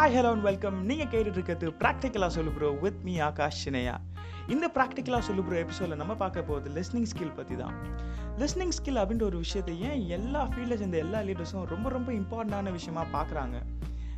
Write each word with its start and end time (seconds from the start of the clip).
Hi 0.00 0.14
hello 0.16 0.30
and 0.30 0.42
welcome 0.42 0.86
நீங்கள் 0.86 1.06
கேட்டுட்டு 1.06 1.32
இருக்கிறது 1.32 1.70
ப்ராக்டிக்கலாக 1.78 2.26
சொல்லு 2.26 2.50
ப்ரோ 2.50 2.70
வித் 2.70 3.02
மீ 3.02 3.18
ஆகாஷ் 3.18 3.68
சினையா 3.68 4.00
இந்த 4.48 4.70
ப்ராக்டிக்கலாக 4.74 5.18
சொல்லு 5.18 5.42
ப்ரோ 5.42 5.56
எபிசோடில் 5.58 5.96
நம்ம 5.96 6.14
பார்க்க 6.14 6.42
போகிறது 6.42 6.80
லிஸ்னிங் 6.80 7.06
ஸ்கில் 7.14 7.34
பற்றி 7.34 7.56
தான் 7.56 7.74
லிஸ்னிங் 8.38 8.68
ஸ்கில் 8.68 8.96
அப்படின்ற 8.96 9.22
ஒரு 9.22 9.36
விஷயத்தை 9.36 9.80
ஏன் 9.80 10.08
எல்லா 10.08 10.44
ஃபீல்டில் 10.44 10.76
சேர்ந்த 10.76 10.98
எல்லா 10.98 11.20
லீடர்ஸும் 11.20 11.64
ரொம்ப 11.64 11.88
ரொம்ப 11.88 12.12
இம்பார்ட்டண்டான 12.12 12.72
விஷயமா 12.72 13.04
பார்க்குறாங்க? 13.12 13.62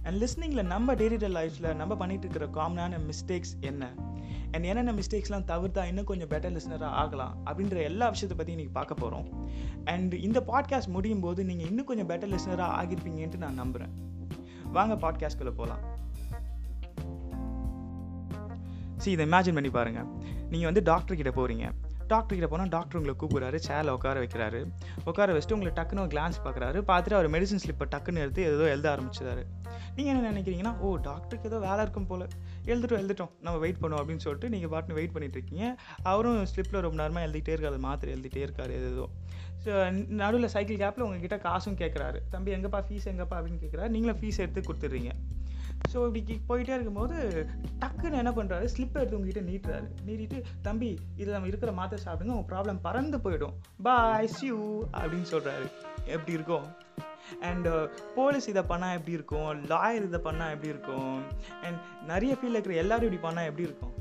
அண்ட் 0.02 0.22
லிஸ்னிங்கில் 0.22 0.62
நம்ம 0.62 0.94
டெய்லி 0.94 1.18
லைஃப்பில் 1.18 1.74
நம்ம 1.74 1.94
பண்ணிகிட்டு 1.94 2.28
இருக்கிற 2.28 2.46
காமனான 2.46 2.98
மிஸ்டேக்ஸ் 2.98 3.54
என்ன? 3.60 3.92
அண்ட் 4.52 4.64
என்னென்ன 4.64 4.92
மிஸ்டேக்ஸ்லாம் 4.92 5.44
தவிர்த்தா 5.46 5.84
இன்னும் 5.84 6.04
கொஞ்சம் 6.04 6.28
பெட்டர் 6.28 6.60
லிஸ்னராக 6.60 6.84
ஆகலாம்? 6.84 7.36
அப்படின்ற 7.44 7.82
எல்லா 7.82 8.08
விஷயத்தை 8.08 8.38
பற்றி 8.38 8.54
இன்றைக்கி 8.54 8.72
பார்க்க 8.72 8.94
போகிறோம் 8.94 9.50
அண்ட் 9.84 10.14
இந்த 10.14 10.44
பாட்காஸ்ட் 10.46 10.88
முடியும் 10.88 11.20
போது 11.20 11.44
நீங்கள் 11.44 11.66
இன்னும் 11.66 11.84
கொஞ்சம் 11.84 12.08
பெட்டர் 12.08 12.38
லிஸ்னராக 12.38 12.82
ஆகிருப்பீங்கன்ட்டு 12.82 13.36
நான் 13.36 13.54
நம்புகிறேன் 13.54 14.10
வாங்க 14.72 14.94
பாட்காஸ்ட்குள்ளே 14.94 15.54
போகலாம் 15.56 15.82
சரி 18.96 19.10
இதை 19.10 19.24
இமேஜின் 19.26 19.54
பண்ணி 19.54 19.70
பாருங்கள் 19.70 20.08
நீங்கள் 20.50 20.68
வந்து 20.70 20.82
டாக்டர் 20.82 21.16
கிட்ட 21.16 21.30
போகிறீங்க 21.30 21.66
டாக்டர் 22.14 22.36
கிட்ட 22.38 22.48
போனால் 22.52 22.72
டாக்டர் 22.74 22.98
உங்களை 23.00 23.14
கூப்பிடுறாரு 23.22 23.58
சேரில் 23.68 23.92
உட்கார 23.96 24.16
வைக்கிறாரு. 24.24 24.60
உட்கார 25.10 25.32
வச்சுட்டு 25.36 25.56
உங்களை 25.56 25.72
டக்குன்னு 25.78 26.10
கிளான்ஸ் 26.14 26.38
பார்க்குறாரு. 26.46 26.78
பார்த்துட்டு 26.90 27.18
அவர் 27.18 27.28
மெடிசன் 27.34 27.62
ஸ்லிப்பை 27.64 27.86
டக்குன்னு 27.94 28.22
எடுத்து 28.24 28.42
ஏதோ 28.52 28.64
எழுத 28.74 28.88
ஆரம்பிச்சிடாரு 28.94 29.44
நீங்கள் 29.96 30.12
என்ன 30.12 30.30
நினைக்கிறீங்கன்னா 30.32 30.72
ஓ 30.86 30.88
டாக்டருக்கு 31.08 31.48
ஏதோ 31.50 31.58
வேலை 31.66 31.80
இருக்கும் 31.84 32.08
போல். 32.10 32.24
எழுதிட்டோம் 32.70 33.00
எழுதிட்டோம். 33.02 33.32
நம்ம 33.44 33.56
வெயிட் 33.64 33.80
பண்ணுவோம் 33.82 34.02
அப்படின்னு 34.02 34.24
சொல்லிட்டு 34.26 34.50
நீங்கள் 34.54 34.72
பாட்டுன்னு 34.74 34.98
வெயிட் 35.00 35.14
பண்ணிட்டு 35.16 35.38
இருக்கீங்க. 35.38 35.66
அவரும் 36.12 36.40
ஸ்லிப்பில் 36.52 36.84
ரொம்ப 36.86 36.98
நேரமாக 37.02 37.26
எழுதிட்டே 37.28 37.54
இருக்காரு. 37.56 37.80
மாத்திரை 37.88 38.12
எழுதிட்டே 38.16 38.42
இருக்காரு 38.48 38.74
ஏதோ 38.80 39.06
ஸோ 39.64 39.72
நடுவில் 40.20 40.52
சைக்கிள் 40.54 40.80
கேப்பில் 40.82 41.04
உங்ககிட்ட 41.06 41.36
காசும் 41.44 41.76
கேட்குறாரு 41.82 42.18
தம்பி 42.32 42.54
எங்கப்பா 42.56 42.80
ஃபீஸ் 42.86 43.06
எங்கப்பா? 43.10 43.36
அப்படின்னு 43.38 43.60
கேட்குறாரு 43.64 43.90
நீங்களும் 43.96 44.18
ஃபீஸ் 44.20 44.40
எடுத்து 44.44 44.60
கொடுத்துட்றீங்க. 44.68 45.12
ஸோ 45.90 45.98
இப்படி 46.06 46.40
போயிட்டே 46.48 46.74
இருக்கும்போது 46.76 47.46
டக்குன்னு 47.82 48.20
என்ன 48.22 48.30
பண்ணுறாரு 48.30 48.66
ஸ்லிப்பை 48.74 49.00
எடுத்து 49.02 49.18
உங்ககிட்ட 49.18 49.42
நீட்டுறாரு. 49.50 49.86
நீட்டிட்டு 50.06 50.38
தம்பி 50.62 50.90
இதில் 51.16 51.32
நம்ம 51.32 51.46
இருக்கிற 51.46 51.72
மாத்திரை 51.72 52.00
சாப்பிடுங்க 52.04 52.36
உங்கள் 52.36 52.50
ப்ராப்ளம் 52.52 52.82
பறந்து 52.82 53.18
போயிடும். 53.18 53.56
பாய் 53.82 54.32
சியூ 54.36 54.60
அப்படின்னு 55.00 55.28
சொல்கிறாரு 55.34 55.66
எப்படி 56.04 56.32
இருக்கும்? 56.32 56.66
அண்ட் 57.48 57.68
போலீஸ் 58.14 58.46
uh, 58.46 58.52
இதை 58.52 58.62
பண்ணால் 58.68 58.96
எப்படி 58.98 59.16
இருக்கும்? 59.18 59.50
லாயர் 59.72 60.08
இதை 60.08 60.20
பண்ணால் 60.24 60.52
எப்படி 60.54 60.72
இருக்கும்? 60.74 61.16
அண்ட் 61.64 61.78
நிறைய 62.06 62.32
ஃபீல்டில் 62.34 62.58
இருக்கிற 62.58 62.74
எல்லோரும் 62.74 63.08
இப்படி 63.08 63.22
பண்ணால் 63.28 63.48
எப்படி 63.50 63.68
இருக்கும்? 63.68 63.94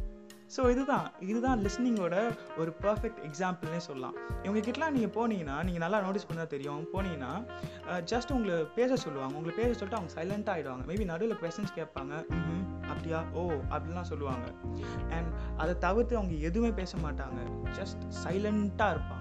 ஸோ 0.55 0.61
இதுதான் 0.73 1.05
இதுதான் 1.31 1.59
லிஸ்னிங்கோட 1.65 2.15
ஒரு 2.61 2.71
பர்ஃபெக்ட் 2.85 3.19
எக்ஸாம்பிள்னே 3.27 3.79
சொல்லலாம். 3.85 4.15
இவங்க 4.45 4.61
கிட்டலாம் 4.67 4.95
நீங்கள் 4.95 5.13
போனீங்கன்னா 5.17 5.57
நீங்கள் 5.67 5.83
நல்லா 5.83 5.99
நோட்டீஸ் 6.05 6.27
பண்ணால் 6.29 6.51
தெரியும். 6.53 6.81
போனீங்கன்னா 6.93 7.31
ஜஸ்ட் 8.11 8.33
உங்களை 8.37 8.57
பேச 8.79 8.97
சொல்லுவாங்க. 9.05 9.33
உங்களை 9.39 9.53
பேச 9.59 9.69
சொல்லிட்டு 9.79 9.99
அவங்க 9.99 10.13
சைலண்ட்டாக 10.17 10.55
ஆகிடுவாங்க 10.55 10.85
மேபி 10.89 11.05
நடுவில் 11.11 11.39
கொஸ்டின்ஸ் 11.43 11.77
கேட்பாங்க. 11.79 12.13
ம் 12.39 12.65
அப்படியா? 12.91 13.21
ஓ 13.39 13.41
அப்படிலாம் 13.73 14.09
சொல்லுவாங்க. 14.11 14.45
அண்ட் 15.17 15.31
அதை 15.63 15.73
தவிர்த்து 15.87 16.19
அவங்க 16.19 16.35
எதுவுமே 16.49 16.71
பேச 16.81 16.97
மாட்டாங்க. 17.05 17.39
ஜஸ்ட் 17.79 18.03
சைலண்ட்டாக 18.23 18.95
இருப்பாங்க. 18.95 19.17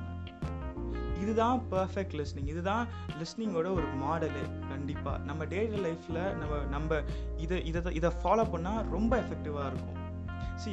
இதுதான் 1.23 1.59
பர்ஃபெக்ட் 1.73 2.15
லிஸ்னிங் 2.19 2.51
இதுதான் 2.53 2.85
லிஸ்னிங்கோட 3.21 3.69
ஒரு 3.79 3.89
மாடலு 4.03 4.45
கண்டிப்பாக 4.71 5.17
நம்ம 5.29 5.45
டெய்லி 5.55 5.81
லைஃப்பில் 5.87 6.23
நம்ம 6.43 6.63
நம்ம 6.75 7.01
இதை 7.47 7.59
இதை 7.71 7.93
இதை 8.01 8.11
ஃபாலோ 8.23 8.47
பண்ணால் 8.55 8.87
ரொம்ப 8.97 9.13
எஃபெக்டிவாக 9.25 9.71
இருக்கும். 9.73 9.97
சி 10.63 10.73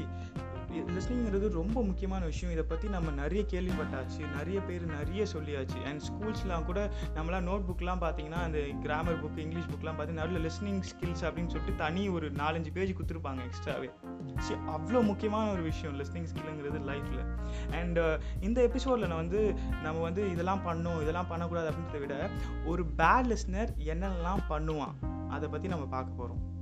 லிஸ்னிங்கிறது 0.71 1.49
ரொம்ப 1.49 1.83
முக்கியமான 1.83 2.25
விஷயம். 2.25 2.51
இதை 2.51 2.63
பற்றி 2.63 2.89
நம்ம 2.89 3.11
நிறைய 3.11 3.45
கேள்விப்பட்டாச்சு 3.49 4.35
நிறைய 4.37 4.61
பேர் 4.61 4.85
நிறைய 4.85 5.25
சொல்லியாச்சு. 5.33 5.83
அண்ட் 5.85 6.01
ஸ்கூல்ஸ்லாம் 6.01 6.65
கூட 6.65 6.89
நம்மளாம் 7.15 7.47
நோட் 7.47 7.67
புக்லாம் 7.69 8.01
பார்த்தீங்கன்னா 8.01 8.41
அந்த 8.41 8.59
கிராமர் 8.81 9.23
புக் 9.23 9.37
இங்கிலீஷ் 9.37 9.65
புக்லாம் 9.65 9.95
பார்த்து 9.95 10.13
நல்ல 10.13 10.39
லிஸ்னிங் 10.39 10.81
ஸ்கில்ஸ் 10.81 11.23
அப்படின்னு 11.23 11.47
சொல்லிட்டு 11.47 11.75
தனி 11.75 12.09
ஒரு 12.09 12.31
நாலஞ்சு 12.31 12.71
பேஜ் 12.73 12.93
கொடுத்துருப்பாங்க 12.93 13.41
எக்ஸ்ட்ராவே 13.43 13.89
சி 14.37 14.53
அவ்வளோ 14.53 15.03
முக்கியமான 15.03 15.51
ஒரு 15.51 15.61
விஷயம் 15.61 15.99
லிஸ்னிங் 15.99 16.27
ஸ்கில்லுங்கிறது 16.33 16.81
லைஃப்பில் 16.85 17.23
அண்ட் 17.71 17.99
இந்த 18.39 18.61
எபிசோடில் 18.61 19.07
நான் 19.07 19.17
வந்து 19.17 19.55
நம்ம 19.83 20.01
வந்து 20.01 20.31
இதெல்லாம் 20.31 20.65
பண்ணோம் 20.65 21.01
இதெல்லாம் 21.01 21.27
பண்ணக்கூடாது 21.27 21.69
அப்படின்றத 21.69 21.99
விட 21.99 22.29
ஒரு 22.65 22.85
பேட் 22.97 23.27
லிஸ்னர் 23.27 23.71
என்னென்னலாம் 23.77 24.43
பண்ணுவான் 24.49 24.95
அதை 25.29 25.49
பற்றி 25.49 25.67
நம்ம 25.67 25.85
பார்க்க 25.85 26.11
போகிறோம் 26.11 26.55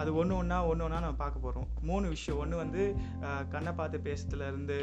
அது 0.00 0.10
ஒன்று 0.20 0.34
ஒன்றா 0.40 0.58
ஒன்று 0.70 0.84
ஒன்றா 0.86 1.00
நம்ம 1.04 1.20
பார்க்க 1.22 1.44
போகிறோம் 1.44 1.68
மூணு 1.88 2.06
விஷயம். 2.14 2.40
ஒன்று 2.42 2.56
வந்து 2.62 2.82
கண்ணை 3.54 3.72
பார்த்து 3.80 3.98
பேசுறதுலேருந்து 4.08 4.78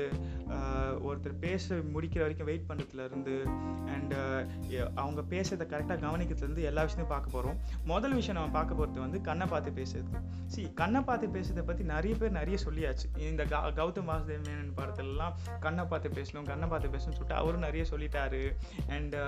ஒருத்தர் 1.08 1.36
பேச 1.46 1.76
முடிக்கிற 1.96 2.22
வரைக்கும் 2.26 2.50
வெயிட் 2.50 2.68
பண்ணுறதுலேருந்து 2.70 3.36
அண்டு 3.94 4.18
அவங்க 5.04 5.22
பேசுறதை 5.34 5.68
கரெக்டாக 5.74 6.00
கவனிக்கிறதுலேருந்து 6.06 6.68
எல்லா 6.70 6.84
விஷயத்தையும் 6.88 7.14
பார்க்க 7.16 7.36
போகிறோம் 7.36 7.60
முதல் 7.94 8.18
விஷயம் 8.20 8.38
நம்ம 8.40 8.56
பார்க்க 8.58 8.80
போகிறது 8.80 9.06
வந்து 9.06 9.22
கண்ணை 9.30 9.48
பார்த்து 9.54 9.72
பேசுறது. 9.80 10.22
சி 10.54 10.62
கண்ணை 10.82 11.02
பார்த்து 11.10 11.34
பேசுறதை 11.36 11.66
பற்றி 11.68 11.84
நிறைய 11.94 12.16
பேர் 12.22 12.38
நிறைய 12.40 12.58
சொல்லியாச்சு. 12.66 13.08
இந்த 13.30 13.44
க 13.54 13.62
கௌதம் 13.80 14.10
வாசுதேவ் 14.12 14.46
மேனன் 14.50 14.76
படத்துலலாம் 14.80 15.36
கண்ணை 15.66 15.86
பார்த்து 15.94 16.16
பேசணும் 16.20 16.50
கண்ணை 16.52 16.68
பார்த்து 16.74 16.94
பேசணும்னு 16.96 17.20
சொல்லிட்டு 17.20 17.42
அவரும் 17.42 17.66
நிறைய 17.68 17.86
சொல்லிட்டாரு. 17.94 18.44
அண்டு 18.96 19.20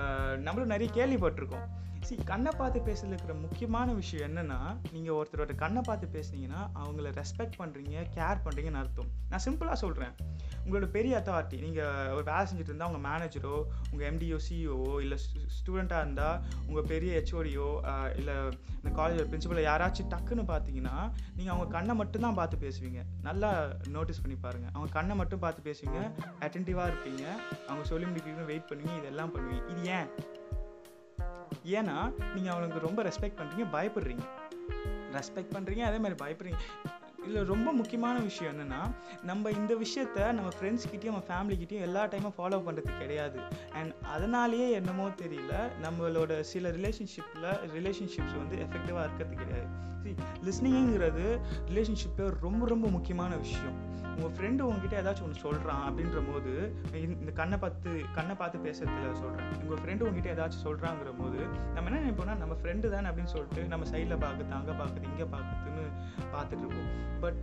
நம்மளும் 0.46 0.72
நிறைய 0.74 0.90
கேள்விப்பட்டிருக்கோம். 0.98 1.66
சி 2.06 2.14
கண்ணை 2.30 2.50
பார்த்து 2.58 2.78
பேசுறதுல 2.86 3.14
இருக்கிற 3.14 3.34
முக்கியமான 3.44 3.92
விஷயம் 4.00 4.24
என்னன்னா 4.26 4.58
நீங்கள் 4.94 5.16
ஒருத்தரோட 5.18 5.52
கண்ணை 5.62 5.80
பார்த்து 5.86 6.06
பேசுனீங்கன்னா 6.16 6.60
அவங்கள 6.80 7.10
ரெஸ்பெக்ட் 7.18 7.56
பண்ணுறீங்க 7.60 7.96
கேர் 8.16 8.42
பண்ணுறீங்கன்னு 8.44 8.80
அர்த்தம். 8.82 9.08
நான் 9.30 9.42
சிம்பிளாக 9.46 9.78
சொல்கிறேன் 9.82 10.12
உங்களோட 10.64 10.86
பெரிய 10.96 11.12
அத்தாரிட்டி 11.20 11.56
நீங்கள் 11.64 12.12
ஒரு 12.16 12.24
வேலை 12.28 12.44
செஞ்சுட்டு 12.50 12.72
இருந்தால் 12.72 12.90
உங்கள் 12.90 13.04
மேனேஜரோ 13.08 13.54
உங்கள் 13.90 14.06
எம்டிஓ 14.10 14.38
சிஇஓ 14.46 14.78
இல்லை 15.04 15.18
ஸ்டூடெண்ட்டாக 15.56 16.04
இருந்தால் 16.04 16.38
உங்கள் 16.68 16.88
பெரிய 16.92 17.10
ஹெச்ஓடியோ 17.18 17.66
இல்லை 18.20 18.36
இந்த 18.78 18.92
காலேஜோட 19.00 19.26
பிரின்சிபலோ 19.32 19.66
யாராச்சும் 19.70 20.12
டக்குன்னு 20.14 20.46
பார்த்தீங்கன்னா 20.52 20.96
நீங்கள் 21.36 21.54
அவங்க 21.56 21.68
கண்ணை 21.76 21.96
மட்டும்தான் 22.02 22.38
பார்த்து 22.40 22.62
பேசுவீங்க. 22.66 23.02
நல்லா 23.28 23.50
நோட்டீஸ் 23.96 24.22
பண்ணி 24.24 24.38
பாருங்கள் 24.46 24.72
அவங்க 24.76 24.90
கண்ணை 24.98 25.16
மட்டும் 25.22 25.44
பார்த்து 25.46 25.68
பேசுவீங்க 25.70 26.00
அட்டென்டிவாக 26.46 26.90
இருப்பீங்க. 26.92 27.24
அவங்க 27.68 27.84
சொல்லி 27.92 28.08
முடிக்கிறீங்க 28.10 28.44
வெயிட் 28.52 28.68
பண்ணுவீங்க 28.72 28.96
இதெல்லாம் 29.02 29.34
பண்ணுவீங்க. 29.36 29.64
இது 29.74 29.84
ஏன்? 29.98 30.10
ஏன்னா 31.64 31.96
நீங்கள் 32.34 32.52
அவங்களுக்கு 32.52 32.86
ரொம்ப 32.86 33.02
ரெஸ்பெக்ட் 33.02 33.38
பண்ணுறீங்க 33.40 33.66
பயப்படுறீங்க. 33.76 34.24
ரெஸ்பெக்ட் 35.12 35.54
பண்ணுறீங்க 35.56 35.82
அதே 35.82 35.98
மாதிரி 35.98 36.18
பயப்படுறீங்க. 36.24 36.60
இதில் 37.26 37.48
ரொம்ப 37.52 37.68
முக்கியமான 37.72 38.16
விஷயம் 38.26 38.52
என்னென்னா 38.52 38.80
நம்ம 39.30 39.50
இந்த 39.50 39.72
விஷயத்த 39.84 40.26
நம்ம 40.38 40.50
ஃப்ரெண்ட்ஸ்கிட்டையும் 40.56 41.12
நம்ம 41.12 41.26
ஃபேமிலிக்கிட்டையும் 41.30 41.86
எல்லா 41.86 42.02
டைமும் 42.12 42.36
ஃபாலோ 42.36 42.60
பண்ணுறது 42.66 42.92
கிடையாது. 43.02 43.38
அண்ட் 43.78 43.92
அதனாலேயே 44.14 44.68
என்னமோ 44.80 45.06
தெரியல 45.22 45.54
நம்மளோட 45.86 46.40
சில 46.52 46.70
ரிலேஷன்ஷிப்பில் 46.78 47.48
ரிலேஷன்ஷிப்ஸ் 47.76 48.38
வந்து 48.42 48.56
எஃபெக்டிவாக 48.66 49.06
இருக்கிறது 49.08 49.36
கிடையாது. 49.42 49.68
சரி 50.02 50.14
லிஸ்னிங்கிறது 50.46 51.26
ரிலேஷன்ஷிப்பில் 51.70 52.34
ரொம்ப 52.46 52.66
ரொம்ப 52.72 52.88
முக்கியமான 52.96 53.34
விஷயம். 53.44 53.76
உங்கள் 54.16 54.34
ஃப்ரெண்டு 54.36 54.62
உங்ககிட்ட 54.66 54.94
ஏதாச்சும் 55.00 55.26
ஒன்று 55.26 55.42
சொல்கிறான் 55.46 55.82
அப்படின்ற 55.86 56.18
போது 56.28 56.52
இந்த 57.16 57.32
கண்ணை 57.40 57.56
பார்த்து 57.64 57.90
கண்ணை 58.18 58.34
பார்த்து 58.42 58.62
பேசுறதுல 58.66 59.10
சொல்கிறேன் 59.22 59.50
உங்கள் 59.62 59.80
ஃப்ரெண்டு 59.82 60.04
உங்ககிட்ட 60.06 60.30
ஏதாச்சும் 60.36 60.64
சொல்கிறாங்கிற 60.68 61.10
போது 61.18 61.40
நம்ம 61.74 61.86
என்ன 61.88 62.00
நினைப்போம்னா 62.04 62.36
நம்ம 62.42 62.56
ஃப்ரெண்டு 62.60 62.92
தானே 62.94 63.08
அப்படின்னு 63.10 63.34
சொல்லிட்டு 63.34 63.64
நம்ம 63.72 63.88
சைடில் 63.92 64.22
பார்க்குது 64.24 64.56
அங்கே 64.60 64.76
பார்க்குது 64.80 65.10
இங்கே 65.12 65.26
பார்க்குது 65.34 65.75
பார்த்துட்டு 66.34 66.82
பட் 67.24 67.38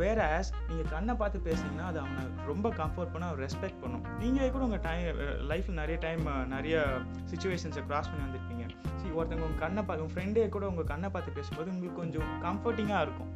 வேற 0.00 0.18
ஆஸ் 0.38 0.50
நீங்கள் 0.68 0.90
கண்ணை 0.94 1.14
பார்த்து 1.20 1.38
பேசுனீங்கன்னா 1.46 1.86
அது 1.90 1.98
அவனை 2.00 2.22
ரொம்ப 2.46 2.68
கம்ஃபர்ட் 2.80 3.12
பண்ண 3.12 3.28
அவன் 3.28 3.42
ரெஸ்பெக்ட் 3.44 3.78
பண்ணும். 3.82 4.02
நீங்களே 4.18 4.48
கூட 4.50 4.64
உங்கள் 4.64 4.82
டைம் 4.86 5.06
லைஃப்பில் 5.50 5.78
நிறைய 5.80 5.96
டைம் 6.06 6.24
நிறைய 6.46 6.82
சுச்சுவேஷன்ஸை 7.30 7.84
க்ராஸ் 7.90 8.10
பண்ணி 8.10 8.24
வந்திருப்பீங்க. 8.26 8.64
சரி 8.96 9.12
ஒருத்தவங்க 9.18 9.46
உங்கள் 9.48 9.62
கண்ணை 9.64 9.82
பார்த்து 9.82 10.04
உங்கள் 10.04 10.16
ஃப்ரெண்டே 10.16 10.48
கூட 10.56 10.66
உங்கள் 10.72 10.90
கண்ணை 10.92 11.10
பார்த்து 11.14 11.36
பேசும்போது 11.38 11.72
உங்களுக்கு 11.74 12.00
கொஞ்சம் 12.02 12.28
கம்ஃபர்டிங்காக 12.46 13.06
இருக்கும். 13.06 13.32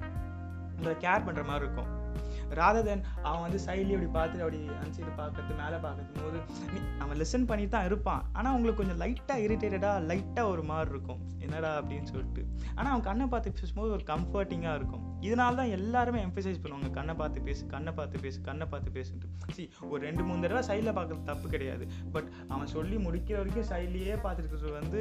உங்களை 0.77 0.95
கேர் 1.07 1.27
பண்ணுற 1.29 1.45
மாதிரி 1.51 1.65
இருக்கும். 1.67 1.91
ராதர் 2.59 2.87
தென் 2.89 3.05
அவன் 3.29 3.43
வந்து 3.47 3.59
சைட்லேயே 3.67 3.97
அப்படி 3.97 4.11
பார்த்துட்டு 4.19 4.45
அப்படி 4.47 4.61
அனுப்பிச்சிட்டு 4.77 5.13
பார்க்கறது 5.21 5.57
மேலே 5.63 5.79
பார்க்கறது 5.87 6.23
போது 6.23 6.39
அவன் 7.03 7.19
லெசன் 7.23 7.47
பண்ணி 7.51 7.67
தான் 7.75 7.87
இருப்பான். 7.89 8.23
ஆனால் 8.37 8.53
அவங்களுக்கு 8.53 8.81
கொஞ்சம் 8.83 9.01
லைட்டாக 9.03 9.45
இரிட்டேட்டடாக 9.47 10.05
லைட்டாக 10.11 10.53
ஒரு 10.55 10.63
மாதிரி 10.71 10.93
இருக்கும். 10.95 11.21
என்னடா 11.45 11.71
அப்படின்னு 11.81 12.09
சொல்லிட்டு. 12.13 12.43
ஆனால் 12.77 12.91
அவன் 12.93 13.07
கண்ணை 13.09 13.27
பார்த்து 13.33 13.55
பேசும்போது 13.61 13.91
ஒரு 13.97 14.05
கம்ஃபர்டிங்காக 14.13 14.75
இருக்கும். 14.81 15.05
இதனால 15.27 15.59
தான் 15.61 15.73
எல்லாருமே 15.79 16.21
எம்பசைஸ் 16.27 16.61
பண்ணுவாங்க. 16.65 16.91
கண்ணை 16.99 17.15
பார்த்து 17.23 17.45
பேசு 17.49 17.63
கண்ணை 17.75 17.93
பார்த்து 17.99 18.23
பேசு 18.25 18.39
கண்ணை 18.49 18.67
பார்த்து 18.73 18.95
பேசுன்ட்டு. 18.99 19.31
சி 19.57 19.65
ஒரு 19.93 20.01
ரெண்டு 20.09 20.23
மூணு 20.29 20.43
தடவை 20.45 20.63
சைடில் 20.71 20.97
பார்க்குறது 20.99 21.29
தப்பு 21.33 21.49
கிடையாது. 21.55 21.87
பட் 22.17 22.29
அவன் 22.53 22.73
சொல்லி 22.77 22.99
முடிக்கிற 23.07 23.39
வரைக்கும் 23.41 23.69
சைட்லேயே 23.73 24.17
பார்த்துருக்கிறது 24.27 24.73
வந்து 24.81 25.01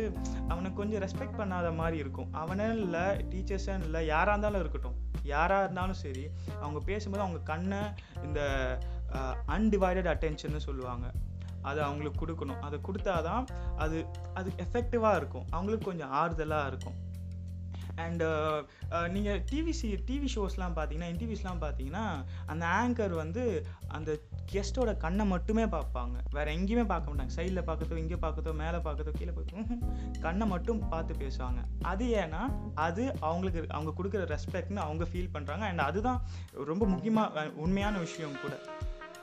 அவனை 0.52 0.72
கொஞ்சம் 0.82 1.04
ரெஸ்பெக்ட் 1.06 1.40
பண்ணாத 1.42 1.76
மாதிரி 1.82 2.00
இருக்கும். 2.06 2.32
அவனே 2.44 2.70
இல்லை 2.86 3.06
டீச்சர்ஸே 3.34 3.78
இல்லை 3.88 4.02
யாராக 4.14 4.36
இருந்தாலும் 4.36 4.64
இருக்கட்டும். 4.66 4.98
யாராக 5.30 5.64
இருந்தாலும் 5.64 6.00
சரி 6.04 6.26
அவங்க 6.60 6.80
பேசும்போது 6.80 7.24
அவங்க 7.24 7.42
கண்ணை 7.52 7.82
இந்த 8.24 8.42
அன்டிவைடட் 9.48 10.10
அட்டென்ஷன்னு 10.14 10.66
சொல்லுவாங்க. 10.68 11.08
அதை 11.62 11.84
அவங்களுக்கு 11.84 12.20
கொடுக்கணும். 12.22 12.60
அதை 12.60 12.78
கொடுத்தாதான் 12.88 13.44
அது 13.78 13.98
அது 14.34 14.50
எஃபெக்டிவாக 14.64 15.20
இருக்கும். 15.22 15.46
அவங்களுக்கு 15.50 15.86
கொஞ்சம் 15.86 16.14
ஆறுதலாக 16.22 16.70
இருக்கும். 16.72 16.98
அண்டு 18.04 18.26
uh, 18.26 18.60
uh, 18.96 19.08
நீங்கள் 19.16 19.40
டிவி 19.52 19.74
சி 19.80 19.90
டிவி 20.10 20.28
ஷோஸ்லாம் 20.36 20.76
பார்த்தீங்கன்னா 20.78 21.10
இன்டர்வியூஸ்லாம் 21.14 21.62
பார்த்தீங்கன்னா 21.66 22.06
அந்த 22.46 22.66
ஆங்கர் 22.82 23.16
வந்து 23.22 23.44
அந்த 23.98 24.12
கெஸ்ட்டோட 24.52 24.92
கண்ணை 24.98 25.26
மட்டுமே 25.26 25.66
பார்ப்பாங்க. 25.76 26.16
வேறு 26.32 26.56
எங்கேயுமே 26.58 26.86
பார்க்க 26.94 27.12
மாட்டாங்க. 27.12 27.34
சைடில் 27.38 27.68
பார்க்கறதோ 27.70 28.02
இங்கே 28.04 28.20
பார்க்கறதோ 28.26 28.54
மேலே 28.64 28.80
பார்க்கறதோ 28.88 29.14
கீழே 29.20 29.34
பார்க்கறதோ 29.38 29.78
கண்ணை 30.22 30.48
மட்டும் 30.48 30.82
பார்த்து 30.94 31.22
பேசுவாங்க. 31.24 31.62
அது 31.92 32.06
ஏன்னா 32.24 32.42
அது 32.88 33.06
அவங்களுக்கு 33.20 33.66
அவங்க 33.78 33.94
கொடுக்குற 34.00 34.24
ரெஸ்பெக்ட்னு 34.36 34.86
அவங்க 34.88 35.06
ஃபீல் 35.12 35.34
பண்ணுறாங்க 35.38 35.66
அண்ட் 35.72 35.88
அதுதான் 35.90 36.22
ரொம்ப 36.72 36.86
முக்கியமாக 36.86 37.48
உண்மையான 37.66 37.98
விஷயம் 37.98 38.40
கூட. 38.46 38.56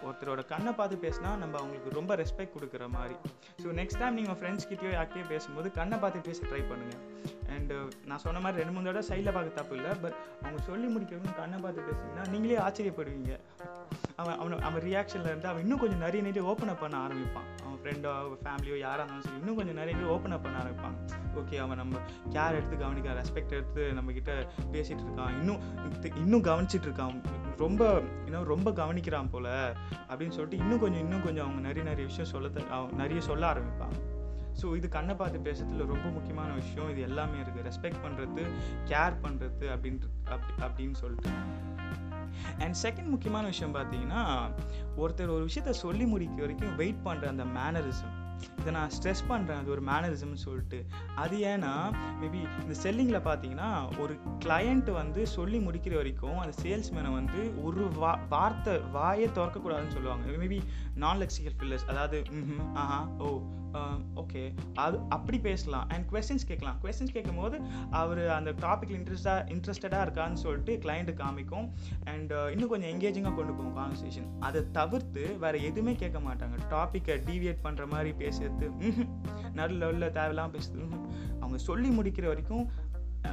ஒருத்தரோட 0.08 0.42
கண்ணை 0.52 0.72
பார்த்து 0.80 0.96
பேசினா 1.06 1.30
நம்ம 1.42 1.54
அவங்களுக்கு 1.60 1.96
ரொம்ப 1.98 2.14
ரெஸ்பெக்ட் 2.22 2.56
கொடுக்குற 2.56 2.86
மாதிரி. 2.96 3.16
ஸோ 3.62 3.68
நெக்ஸ்ட் 3.80 4.00
டைம் 4.02 4.18
நீங்கள் 4.20 4.38
ஃப்ரெண்ட்ஸ் 4.40 4.68
கிட்டயோ 4.70 4.92
யார்கிட்டயோ 4.96 5.28
பேசும்போது 5.34 5.70
கண்ணை 5.80 5.98
பார்த்து 6.04 6.26
பேச 6.28 6.40
ட்ரை 6.50 6.62
பண்ணுங்கள் 6.72 7.02
அண்டு 7.54 7.74
uh, 7.76 7.86
நான் 8.08 8.22
சொன்ன 8.24 8.40
மாதிரி 8.44 8.60
ரெண்டு 8.60 8.72
மூணு 8.74 8.86
தடவை 8.88 9.04
சைடில் 9.08 9.34
பார்க்க 9.36 9.58
தப்பு 9.58 9.74
இல்லை 9.78 9.92
பட் 10.02 10.16
அவங்க 10.42 10.60
சொல்லி 10.68 10.86
முடிக்கிறவங்க 10.94 11.32
கண்ணை 11.40 11.58
பார்த்து 11.64 11.86
பேசுனீங்கன்னா 11.88 12.24
நீங்களே 12.32 12.58
ஆச்சரியப்படுவீங்க. 12.66 13.32
அவன் 14.20 14.36
அவனை 14.40 14.56
அவன் 14.68 14.84
ரியாக்ஷனில் 14.88 15.30
இருந்து 15.30 15.50
அவன் 15.50 15.62
இன்னும் 15.64 15.80
கொஞ்சம் 15.82 16.02
நிறைய 16.06 16.20
நிறைய 16.28 16.42
ஓப்பன் 16.52 16.72
அப் 16.74 16.82
பண்ண 16.84 16.96
ஆரம்பிப்பான். 17.06 17.48
அவன் 17.64 17.78
ஃப்ரெண்டோ 17.82 18.12
ஃபேமிலியோ 18.44 18.76
யாராக 18.84 19.02
இருந்தாலும் 19.02 19.26
சரி 19.26 19.40
இன்னும் 19.42 19.58
கொஞ்சம் 19.60 19.78
நிறைய 19.80 20.12
ஓப்பன் 20.14 20.36
அப் 20.36 20.44
பண்ண 20.46 20.58
ஆரம்பிப்பான். 20.64 20.96
ஓகே 21.42 21.58
அவன் 21.64 21.80
நம்ம 21.82 22.02
கேர் 22.36 22.58
எடுத்து 22.60 22.76
கவனிக்க 22.84 23.18
ரெஸ்பெக்ட் 23.22 23.56
எடுத்து 23.58 23.84
நம்மக்கிட்ட 23.98 24.34
பேசிகிட்டு 24.74 25.04
இருக்கான். 25.06 25.34
இன்னும் 25.40 25.60
இன்னும் 26.24 26.46
கவனிச்சிட்டு 26.50 26.88
இருக்கான். 26.90 27.18
ரொம்ப 27.58 27.82
இன்னும் 28.26 28.50
ரொம்ப 28.54 28.70
கவனிக்கிறான் 28.70 29.30
போல 29.30 29.48
அப்படின்னு 30.10 30.36
சொல்லிட்டு 30.38 30.62
இன்னும் 30.64 30.82
கொஞ்சம் 30.84 31.02
இன்னும் 31.04 31.22
கொஞ்சம் 31.22 31.44
அவங்க 31.44 31.62
நிறைய 31.68 31.84
நிறைய 31.88 32.06
விஷயம் 32.10 32.30
சொல்ல 32.32 32.86
நிறைய 33.02 33.20
சொல்ல 33.28 33.44
ஆரம்பிப்பாங்க. 33.52 33.98
ஸோ 34.60 34.66
இது 34.76 34.88
கண்ணை 34.88 35.14
பார்த்து 35.14 35.38
பேசுறதுல 35.46 35.86
ரொம்ப 35.94 36.08
முக்கியமான 36.16 36.50
விஷயம். 36.60 36.90
இது 36.90 37.00
எல்லாமே 37.08 37.38
இருக்குது 37.40 37.66
ரெஸ்பெக்ட் 37.70 38.02
பண்ணுறது 38.04 38.44
கேர் 38.92 39.16
பண்ணுறது 39.24 39.66
அப்படின்ட்டு 39.74 40.10
அப்படி 40.34 40.54
அப்படின்னு 40.66 40.96
சொல்லிட்டு. 41.02 41.32
அண்ட் 42.64 42.76
செகண்ட் 42.82 43.10
முக்கியமான 43.14 43.44
விஷயம் 43.52 43.74
பார்த்தீங்கன்னா 43.74 44.22
ஒருத்தர் 45.02 45.34
ஒரு 45.36 45.44
விஷயத்த 45.48 45.74
சொல்லி 45.84 46.06
முடிக்க 46.12 46.40
வரைக்கும் 46.44 46.76
வெயிட் 46.76 47.04
பண்ணுற 47.04 47.26
அந்த 47.34 47.44
மேனரிசம் 47.58 48.15
இதை 48.60 48.70
நான் 48.78 48.92
ஸ்ட்ரெஸ் 48.96 49.24
பண்ணுறேன் 49.30 49.60
அது 49.62 49.74
ஒரு 49.76 49.82
மேனரிசம்னு 49.90 50.44
சொல்லிட்டு. 50.46 50.78
அது 51.24 51.36
ஏன்னா 51.52 51.72
மேபி 52.22 52.40
இந்த 52.62 52.76
செல்லிங்கில் 52.84 53.26
பார்த்தீங்கன்னா 53.28 53.70
ஒரு 54.04 54.16
கிளையண்ட் 54.44 54.90
வந்து 55.00 55.22
சொல்லி 55.36 55.60
முடிக்கிற 55.66 55.96
வரைக்கும் 56.00 56.40
அந்த 56.44 56.54
சேல்ஸ்மேனை 56.64 57.12
வந்து 57.20 57.42
ஒரு 57.66 57.84
வா 58.02 58.14
வார்த்தை 58.34 58.74
வாயை 58.96 59.28
திறக்கக்கூடாதுன்னு 59.38 59.96
சொல்லுவாங்க. 59.98 60.26
மேபி 60.44 60.60
நான் 61.04 61.20
லெக்சிக்கல் 61.24 61.58
ஃபில்லர்ஸ் 61.60 61.88
அதாவது 61.92 62.20
ஆஹா 62.82 63.00
ஓ 63.26 63.28
ஓகே 64.20 64.42
அது 64.82 64.96
அப்படி 65.14 65.38
பேசலாம். 65.46 65.88
அண்ட் 65.94 66.04
கொஸ்டின்ஸ் 66.12 66.46
கேட்கலாம். 66.50 66.76
கொஸ்டின்ஸ் 66.82 67.14
கேட்கும் 67.16 67.40
போது 67.40 67.56
அவர் 68.00 68.20
அந்த 68.36 68.50
டாப்பிக்கில் 68.62 68.98
இன்ட்ரெஸ்டாக 68.98 69.42
இன்ட்ரெஸ்டடாக 69.54 70.04
இருக்கான்னு 70.06 70.40
சொல்லிட்டு 70.44 70.74
கிளைண்ட்டு 70.84 71.14
காமிக்கும். 71.22 71.66
அண்ட் 72.12 72.32
இன்னும் 72.52 72.70
கொஞ்சம் 72.72 72.92
எங்கேஜிங்காக 72.92 73.34
கொண்டு 73.38 73.54
போகும் 73.58 73.76
கான்வர்சேஷன் 73.80 74.28
அதை 74.48 74.62
தவிர்த்து 74.78 75.24
வேறு 75.42 75.58
எதுவுமே 75.70 75.94
கேட்க 76.02 76.20
மாட்டாங்க. 76.28 76.56
டாப்பிக்கை 76.74 77.16
டீவியேட் 77.28 77.60
பண்ணுற 77.66 77.86
மாதிரி 77.94 78.12
பேசுறது 78.26 78.68
நல்ல 79.52 79.72
லெவலில் 79.82 80.16
தேவையில்லாமல் 80.18 80.56
பேசுறது 80.56 80.98
அவங்க 81.40 81.58
சொல்லி 81.68 81.90
முடிக்கிற 81.98 82.26
வரைக்கும் 82.26 82.66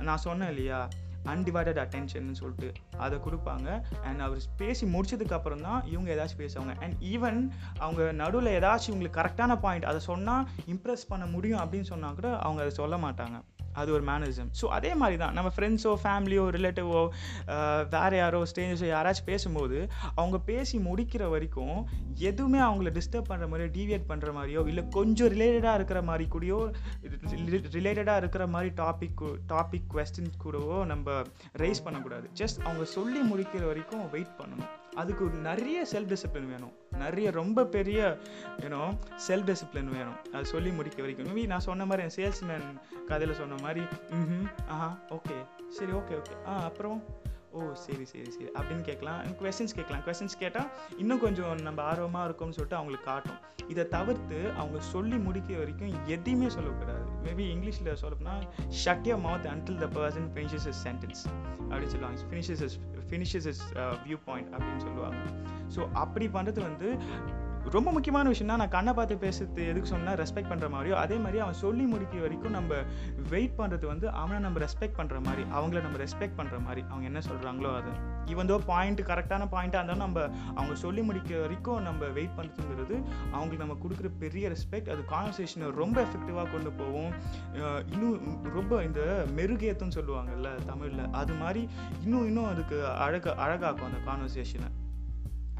நான் 0.02 0.24
சொன்னேன் 0.28 0.50
இல்லையா 0.50 0.88
அன்டிவைடட் 1.32 1.78
அட்டென்ஷன் 1.82 2.32
சொல்லிட்டு. 2.32 2.70
அதை 2.98 3.20
கொடுப்பாங்க. 3.26 3.68
அண்ட் 4.04 4.20
அவர் 4.20 4.40
பேசி 4.58 4.86
முடிச்சதுக்கு 4.94 5.36
அப்புறம் 5.38 5.62
தான் 5.62 5.86
இவங்க 5.86 6.10
ஏதாச்சும் 6.16 6.42
பேசுவாங்க. 6.42 6.74
அண்ட் 6.82 6.96
ஈவன் 7.14 7.40
அவங்க 7.80 8.12
நடுவில் 8.12 8.50
ஏதாச்சும் 8.60 8.92
இவங்களுக்கு 8.92 9.20
கரெக்டான 9.20 9.56
பாயிண்ட் 9.60 9.86
அதை 9.86 10.00
சொன்னால் 10.00 10.48
இம்ப்ரெஸ் 10.68 11.10
பண்ண 11.12 11.26
முடியும் 11.26 11.60
அப்படின்னு 11.60 11.90
சொன்னால் 11.92 12.16
கூட 12.16 12.30
அவங்க 12.38 12.62
அதை 12.62 12.74
சொல்ல 12.82 12.98
மாட்டாங்க. 12.98 13.38
அது 13.74 13.90
ஒரு 13.94 14.04
மேனரிசம் 14.04 14.52
ஸோ 14.62 14.66
அதே 14.78 14.92
மாதிரி 14.96 15.18
தான் 15.18 15.34
நம்ம 15.34 15.52
ஃப்ரெண்ட்ஸோ 15.56 15.94
ஃபேமிலியோ 16.04 16.46
ரிலேட்டிவோ 16.58 17.02
வேறு 17.96 18.18
யாரோ 18.18 18.42
ஸ்டேஞ்சஸோ 18.52 18.88
யாராச்சும் 18.94 19.30
பேசும்போது 19.32 19.80
அவங்க 20.16 20.38
பேசி 20.52 20.78
முடிக்கிற 20.90 21.24
வரைக்கும் 21.30 21.78
எதுவுமே 22.32 22.60
அவங்கள 22.60 22.92
டிஸ்டர்ப் 23.00 23.30
பண்ணுற 23.32 23.48
மாதிரியோ 23.52 23.72
டீவியேட் 23.80 24.10
பண்ணுற 24.12 24.32
மாதிரியோ 24.38 24.68
இல்லை 24.68 24.86
கொஞ்சம் 24.98 25.32
ரிலேட்டடாக 25.36 25.74
இருக்கிற 25.74 26.02
மாதிரி 26.02 26.28
கூடயோ 26.36 26.60
ரிலேட்டடாக 27.78 28.22
இருக்கிற 28.24 28.48
மாதிரி 28.48 28.72
டாபிக் 28.82 29.24
டாபிக் 29.54 29.90
கொஸ்டின் 29.94 30.32
கூடவோ 30.44 30.78
நம்ம 30.86 31.22
ரைஸ் 31.64 31.84
பண்ணக்கூடாது. 31.84 32.30
ஜஸ்ட் 32.42 32.64
அவங்க 32.64 32.86
சொல்லி 32.98 33.22
முடிக்கிற 33.32 33.66
வரைக்கும் 33.66 34.10
வெயிட் 34.10 34.38
பண்ணணும். 34.40 34.72
அதுக்கு 34.96 35.26
நிறைய 35.26 35.86
செல்ஃப் 35.92 36.14
டிசிப்ளின் 36.14 36.50
வேணும். 36.50 36.74
நிறைய 36.92 37.32
ரொம்ப 37.32 37.66
பெரிய 37.66 38.18
ஏன்னோ 38.60 38.82
செல்ஃப் 39.28 39.48
டிசிப்ளின் 39.50 39.92
வேணும். 39.98 40.18
அது 40.34 40.46
சொல்லி 40.46 40.70
முடிக்க 40.70 41.02
வரைக்கும். 41.02 41.28
மேபி 41.28 41.46
நான் 41.46 41.60
சொன்ன 41.60 41.86
மாதிரி 41.86 42.08
என் 42.08 42.16
சேல்ஸ்மேன் 42.16 42.68
கதையில் 43.06 43.36
சொன்ன 43.36 43.62
மாதிரி 43.62 43.86
ம் 44.10 44.48
ஆஹா 44.68 45.00
ஓகே 45.10 45.38
சரி 45.70 45.92
ஓகே 45.92 46.22
ஓகே 46.22 46.48
ஆ 46.48 46.64
அப்புறம்? 46.64 47.04
ஓ 47.58 47.64
சரி 47.82 48.06
சரி 48.12 48.30
சரி. 48.36 48.48
அப்படின்னு 48.60 48.84
கேட்கலாம். 48.88 49.20
கொஸ்டின்ஸ் 49.40 49.76
கேட்கலாம். 49.78 50.04
கொஸ்டின்ஸ் 50.06 50.38
கேட்டால் 50.44 50.70
இன்னும் 51.02 51.22
கொஞ்சம் 51.24 51.60
நம்ம 51.68 51.80
ஆர்வமாக 51.90 52.28
இருக்கும்னு 52.28 52.56
சொல்லிட்டு 52.58 52.78
அவங்களுக்கு 52.80 53.08
காட்டும். 53.12 53.40
இதை 53.72 53.84
தவிர்த்து 53.96 54.40
அவங்க 54.62 54.78
சொல்லி 54.94 55.18
முடிக்க 55.28 55.58
வரைக்கும் 55.62 55.94
எதையுமே 56.16 56.50
சொல்லக்கூடாது. 56.56 57.06
மேபி 57.26 57.46
இங்கிலீஷில் 57.56 57.92
சொல்லப்போனா 58.04 58.36
shut 58.84 59.08
your 59.10 59.22
mouth 59.28 59.48
until 59.54 59.80
the 59.84 59.90
person 60.00 60.28
finishes 60.36 60.68
his 60.72 60.82
sentence 60.88 61.24
அப்படின்னு 61.70 61.94
சொல்லுவாங்க. 61.96 62.28
Finishes 62.32 62.64
his 62.68 62.78
finishes 63.12 63.48
his 63.54 63.64
view 64.08 64.20
point 64.30 64.50
அப்படின்னு 64.56 64.84
சொல்லுவாங்க. 64.88 65.22
ஸோ 65.76 65.82
அப்படி 66.04 66.28
பண்ணுறது 66.38 66.60
வந்து 66.70 66.90
ரொம்ப 67.72 67.92
முக்கியமான 67.92 68.30
விஷயம்னா 68.30 68.56
நான் 68.56 68.70
கண்ணை 68.70 68.94
பார்த்து 68.94 69.16
பேசுறது 69.18 69.62
எதுக்கு 69.68 69.90
சொன்னால் 69.90 70.18
ரெஸ்பெக்ட் 70.18 70.50
பண்ணுற 70.50 70.68
மாதிரியோ 70.70 70.96
அதே 70.96 71.18
மாதிரி 71.18 71.40
அவன் 71.40 71.58
சொல்லி 71.60 71.86
முடிக்கிற 71.86 72.22
வரைக்கும் 72.22 72.52
நம்ம 72.52 72.74
வெயிட் 73.30 73.56
பண்ணுறது 73.60 73.86
வந்து 73.88 74.08
அவனை 74.14 74.40
நம்ம 74.40 74.60
ரெஸ்பெக்ட் 74.60 74.98
பண்ணுற 74.98 75.20
மாதிரி 75.22 75.44
அவங்கள 75.54 75.82
நம்ம 75.82 75.98
ரெஸ்பெக்ட் 75.98 76.38
பண்ணுற 76.38 76.60
மாதிரி 76.60 76.82
அவங்க 76.90 77.06
என்ன 77.06 77.22
சொல்கிறாங்களோ 77.22 77.72
அது. 77.76 77.92
ஈவன் 78.28 78.50
தோ 78.50 78.58
பாயிண்ட் 78.66 79.02
கரெக்டான 79.08 79.48
பாயிண்ட்டாக 79.52 79.82
இருந்தாலும் 79.82 80.06
நம்ம 80.06 80.20
அவங்க 80.56 80.76
சொல்லி 80.76 81.02
முடிக்கிற 81.02 81.40
வரைக்கும் 81.42 81.82
நம்ம 81.82 82.12
வெயிட் 82.12 82.36
பண்ணுறதுங்கிறது 82.38 82.96
அவங்களுக்கு 83.32 83.64
நம்ம 83.66 83.80
கொடுக்குற 83.84 84.12
பெரிய 84.20 84.50
ரெஸ்பெக்ட் 84.50 84.90
அது 84.90 85.04
கான்வர்சேஷனை 85.10 85.72
ரொம்ப 85.76 85.98
எஃபெக்டிவாக 86.02 86.48
கொண்டு 86.52 86.72
போவோம் 86.74 87.12
இன்னும் 87.94 88.20
ரொம்ப 88.54 88.84
இந்த 88.84 89.02
மெருகேத்தம்னு 89.36 89.98
சொல்லுவாங்கல்ல 89.98 90.52
தமிழில் 90.66 91.12
அது 91.16 91.36
மாதிரி 91.36 91.64
இன்னும் 92.04 92.26
இன்னும் 92.26 92.46
அதுக்கு 92.46 92.78
அழக 93.00 93.36
அழகாக்கும் 93.40 93.86
அந்த 93.86 94.02
கான்வர்சேஷனை 94.06 94.70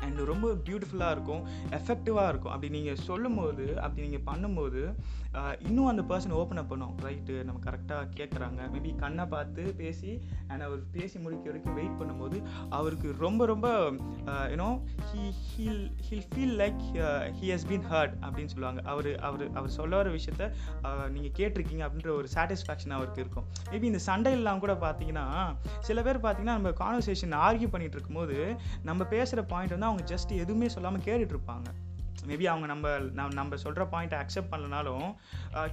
அண்ட் 0.04 0.22
ரொம்ப 0.32 0.48
பியூட்டிஃபுல்லாக 0.68 1.16
இருக்கும் 1.16 1.44
எஃபெக்டிவாக 1.80 2.32
இருக்கும். 2.32 2.54
அப்படி 2.56 2.72
நீங்கள் 2.78 3.02
சொல்லும்போது 3.10 3.66
அப்படி 3.86 4.08
நீங்கள் 4.08 4.26
பண்ணும்போது 4.30 4.82
இன்னும் 5.68 5.90
அந்த 5.92 6.04
பர்சன் 6.10 6.34
ஓப்பன் 6.40 6.60
அப் 6.62 6.70
பண்ணும். 6.72 6.94
ரைட்டு 7.06 7.36
நம்ம 7.48 7.60
கரெக்டாக 7.68 8.04
கேட்குறாங்க 8.18 8.60
மேபி 8.74 8.92
கண்ணை 9.04 9.26
பார்த்து 9.34 9.64
பேசி 9.80 10.12
அண்ட் 10.48 10.64
அவர் 10.68 10.82
பேசி 10.96 11.18
முடிக்க 11.24 11.46
வரைக்கும் 11.50 11.78
வெயிட் 11.80 11.98
பண்ணும்போது 12.02 12.38
அவருக்கு 12.80 13.08
ரொம்ப 13.26 13.46
ரொம்ப 13.52 13.68
you know 14.54 14.70
he 15.10 15.24
he'll 15.48 15.84
he'll 16.08 16.26
feel 16.34 16.56
like 16.64 16.82
he 17.40 17.48
has 17.54 17.68
been 17.72 17.88
hurt 17.94 18.16
அப்படின்னு 18.26 18.54
சொல்லுவாங்க. 18.54 18.82
அவர் 18.94 19.10
அவர் 19.30 19.46
அவர் 19.60 19.76
சொல்ல 19.80 19.94
வர 20.02 20.10
விஷயத்த 20.18 20.52
நீங்கள் 21.16 21.36
கேட்டிருக்கீங்க 21.40 21.86
அப்படின்ற 21.88 22.12
ஒரு 22.20 22.30
சாட்டிஸ்ஃபேக்ஷன் 22.36 22.96
அவருக்கு 23.00 23.24
இருக்கும். 23.26 23.48
மேபி 23.72 23.90
இந்த 23.92 24.04
சண்டையெல்லாம் 24.10 24.64
கூட 24.66 24.76
பார்த்தீங்கன்னா 24.86 25.26
சில 25.90 26.02
பேர் 26.08 26.24
பார்த்தீங்கன்னா 26.28 26.58
நம்ம 26.60 26.76
கான்வர்சேஷன் 26.84 27.36
ஆர்கியூ 27.48 27.72
பண்ணிகிட்டு 27.74 28.00
இருக்கும்போது 28.00 28.38
நம்ம 28.90 29.04
பேசுகிற 29.16 29.44
பாயிண்ட் 29.54 29.76
வந்து 29.78 29.90
அவங்க 29.92 30.06
ஜஸ்ட் 30.14 30.34
எதுவுமே 30.44 30.70
சொல்லாமல் 30.78 31.08
கேட்டுட்ருப்பாங்க 31.10 31.70
மேபி 32.28 32.46
அவங்க 32.52 32.68
நம்ம 32.72 33.30
நம்ம 33.40 33.56
சொல்கிற 33.64 33.86
பாயிண்ட்டை 33.94 34.18
அக்செப்ட் 34.24 34.52
பண்ணலனாலும் 34.52 35.08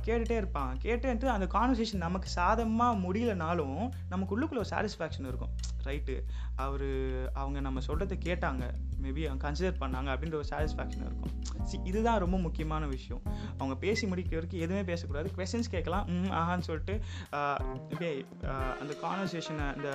கேட்டுகிட்டே 0.07 0.39
இருப்பான் 0.43 0.79
கேட்டுட்டு 0.85 1.35
அந்த 1.37 1.47
கான்வர்சேஷன் 1.57 2.05
நமக்கு 2.07 2.29
சாதமாக 2.29 2.99
முடியலனாலும் 3.05 3.83
நமக்கு 4.09 4.35
உள்ளுக்குள்ள 4.35 4.63
ஒரு 4.65 4.71
சாட்டிஸ்ஃபேக்ஷன் 4.71 5.29
இருக்கும். 5.31 5.53
ரைட்டு 5.85 6.17
அவர் 6.65 6.89
அவங்க 7.43 7.59
நம்ம 7.67 7.81
சொல்கிறத 7.87 8.17
கேட்டாங்க. 8.27 8.65
மேபி 9.03 9.23
அவங்க 9.27 9.43
கன்சிடர் 9.47 9.81
பண்ணாங்க 9.83 10.09
அப்படின்ற 10.15 10.37
ஒரு 10.41 10.49
சாட்டிஸ்ஃபேக்ஷன் 10.51 11.05
இருக்கும். 11.09 11.33
சி 11.71 11.77
இதுதான் 11.91 12.23
ரொம்ப 12.25 12.37
முக்கியமான 12.47 12.85
விஷயம். 12.97 13.23
அவங்க 13.59 13.75
பேசி 13.85 14.05
முடிக்கிற 14.07 14.39
வரைக்கும் 14.39 14.65
எதுவுமே 14.67 14.83
பேசக்கூடாது. 14.91 15.31
கொஷின்ஸ் 15.37 15.73
கேட்கலாம். 15.75 16.07
ம் 16.17 16.31
ஆஹான்னு 16.41 16.67
சொல்லிட்டு 16.69 16.95
அந்த 18.83 18.95
கான்வர்சேஷனை 19.05 19.67
அந்த 19.77 19.91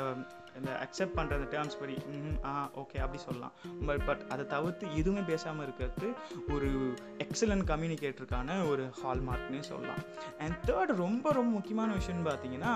இந்த 0.57 0.71
அக்செப்ட் 0.83 1.15
பண்ணுற 1.17 1.37
அந்த 1.37 1.47
டேர்ம்ஸ் 1.55 1.79
படி 1.79 1.95
ஆ 2.43 2.53
ஓகே 2.81 2.97
அப்படி 3.05 3.21
சொல்லலாம். 3.27 3.53
பட் 3.85 4.05
பட் 4.05 4.23
அதை 4.29 4.45
தவிர்த்து 4.45 4.87
எதுவுமே 4.95 5.23
பேசாமல் 5.31 5.65
இருக்கிறது 5.67 6.13
ஒரு 6.55 6.69
எக்ஸலன்ட் 7.25 7.65
கம்யூனிகேட்டருக்கான 7.71 8.69
ஒரு 8.69 8.85
ஹால்மார்க்னே 9.01 9.61
சொல்லலாம். 9.71 10.01
அண்ட் 10.39 10.55
தேர்ட் 10.69 10.95
ரொம்ப 11.05 11.31
ரொம்ப 11.39 11.51
முக்கியமான 11.57 11.93
விஷயம்னு 11.93 12.29
பார்த்தீங்கன்னா 12.31 12.73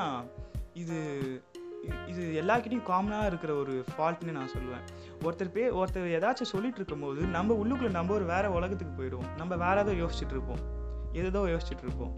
இது 0.73 0.99
இது 2.07 2.23
எல்லாருக்கிட்டையும் 2.41 2.87
காமனாக 2.89 3.25
இருக்கிற 3.25 3.53
ஒரு 3.53 3.83
ஃபால்ட்னு 3.91 4.35
நான் 4.37 4.51
சொல்லுவேன். 4.55 4.83
ஒருத்தர் 5.25 5.51
பே 5.51 5.63
ஒருத்தர் 5.81 6.13
ஏதாச்சும் 6.17 6.53
சொல்லிட்டு 6.53 6.79
இருக்கும்போது 6.81 7.21
நம்ம 7.37 7.55
உள்ளுக்குள்ளே 7.61 7.89
நம்ம 7.89 8.13
ஒரு 8.13 8.25
வேறு 8.25 8.51
உலகத்துக்கு 8.53 8.95
போயிடுவோம். 8.99 9.29
நம்ம 9.37 9.55
வேறு 9.55 9.79
ஏதோ 9.83 9.93
யோசிச்சுட்டு 10.03 10.35
இருப்போம். 10.37 10.61
எதோ 11.13 11.41
யோசிச்சுட்டு 11.53 11.85
இருப்போம் 11.87 12.13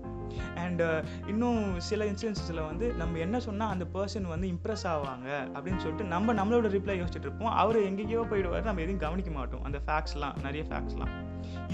அண்டு 0.64 0.84
uh, 0.84 1.00
இன்னும் 1.28 1.80
சில 1.80 2.06
இன்சிடென்ட்ஸில் 2.06 2.62
வந்து 2.68 2.94
நம்ம 2.94 3.18
என்ன 3.18 3.40
சொன்னால் 3.40 3.70
அந்த 3.70 3.86
பர்சன் 3.94 4.28
வந்து 4.28 4.48
இம்ப்ரெஸ் 4.48 4.86
ஆவாங்க 4.94 5.28
அப்படின்னு 5.56 5.78
சொல்லிட்டு 5.78 6.04
நம்ம 6.04 6.34
நம்மளோட 6.34 6.70
ரிப்ளை 6.78 6.96
யோசிச்சுட்டு 7.00 7.28
இருப்போம் 7.30 7.54
அவர் 7.54 7.80
எங்கேயோ 7.82 8.24
போயிடுவார் 8.32 8.64
நம்ம 8.64 8.82
எதையும் 8.82 9.04
கவனிக்க 9.06 9.32
மாட்டோம். 9.32 9.64
அந்த 9.64 9.80
ஃபேக்ட்ஸ்லாம் 9.88 10.38
நிறைய 10.42 10.64
ஃபேக்ட்ஸ்லாம் 10.70 11.14